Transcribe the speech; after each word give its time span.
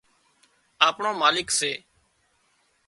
آپڻو 0.87 1.11
مالڪ 1.21 1.47
سي 1.59 1.71